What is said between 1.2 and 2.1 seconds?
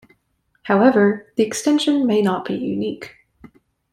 the extension